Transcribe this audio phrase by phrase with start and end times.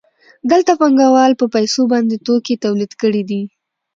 [0.51, 3.41] دلته پانګوال په پیسو باندې توکي تولید کړي دي